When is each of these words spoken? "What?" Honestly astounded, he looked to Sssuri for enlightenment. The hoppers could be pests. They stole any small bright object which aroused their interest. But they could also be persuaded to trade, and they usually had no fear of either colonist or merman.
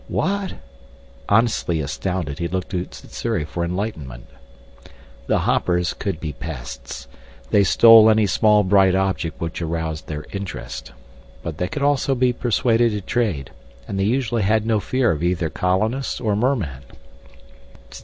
"What?" 0.07 0.55
Honestly 1.29 1.79
astounded, 1.79 2.39
he 2.39 2.47
looked 2.47 2.71
to 2.71 2.87
Sssuri 2.89 3.45
for 3.45 3.63
enlightenment. 3.63 4.25
The 5.27 5.41
hoppers 5.41 5.93
could 5.93 6.19
be 6.19 6.33
pests. 6.33 7.07
They 7.51 7.63
stole 7.63 8.09
any 8.09 8.25
small 8.25 8.63
bright 8.63 8.95
object 8.95 9.39
which 9.39 9.61
aroused 9.61 10.07
their 10.07 10.25
interest. 10.31 10.91
But 11.43 11.59
they 11.59 11.67
could 11.67 11.83
also 11.83 12.15
be 12.15 12.33
persuaded 12.33 12.93
to 12.93 13.01
trade, 13.01 13.51
and 13.87 13.99
they 13.99 14.03
usually 14.05 14.41
had 14.41 14.65
no 14.65 14.79
fear 14.79 15.11
of 15.11 15.21
either 15.21 15.51
colonist 15.51 16.19
or 16.19 16.35
merman. 16.35 16.81